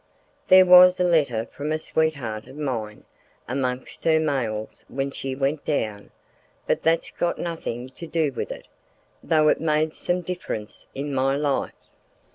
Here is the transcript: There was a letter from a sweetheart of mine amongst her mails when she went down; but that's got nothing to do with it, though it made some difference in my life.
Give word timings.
There 0.47 0.65
was 0.65 0.99
a 0.99 1.03
letter 1.03 1.45
from 1.45 1.71
a 1.71 1.77
sweetheart 1.77 2.47
of 2.47 2.57
mine 2.57 3.03
amongst 3.47 4.03
her 4.05 4.19
mails 4.19 4.83
when 4.87 5.11
she 5.11 5.35
went 5.35 5.63
down; 5.63 6.09
but 6.65 6.81
that's 6.81 7.11
got 7.11 7.37
nothing 7.37 7.89
to 7.89 8.07
do 8.07 8.31
with 8.31 8.51
it, 8.51 8.67
though 9.21 9.47
it 9.49 9.61
made 9.61 9.93
some 9.93 10.21
difference 10.21 10.87
in 10.95 11.13
my 11.13 11.35
life. 11.35 11.73